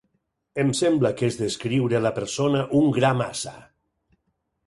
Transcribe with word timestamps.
Em 0.61 0.69
sembla 0.79 1.11
que 1.19 1.27
és 1.33 1.35
descriure 1.41 2.01
la 2.07 2.13
persona 2.17 2.63
un 2.81 2.89
gra 2.95 3.11
massa. 3.21 3.53